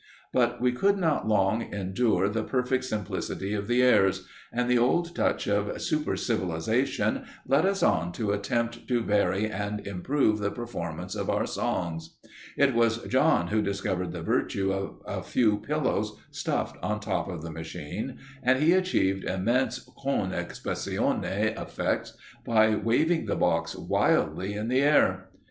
[0.33, 5.15] But we could not long endure the perfect simplicity of the airs, and the old
[5.15, 11.29] touch of supercivilization led us on to attempt to vary and improve the performance of
[11.29, 12.15] our songs.
[12.57, 17.43] It was John who discovered the virtue of a few pillows stuffed on top of
[17.43, 24.67] the machine, and he achieved immense con expressione effects by waving the box wildly in
[24.67, 25.29] the air.